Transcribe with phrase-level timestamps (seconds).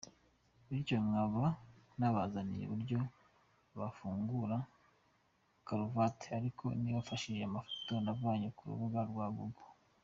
[0.67, 1.45] Bityo nkaba
[1.99, 2.99] nabazaniye uburyo
[3.79, 4.59] bafungamo
[5.65, 9.67] karuvate, ariko nifashishije amafoto navanye ku rubuga rwa Google.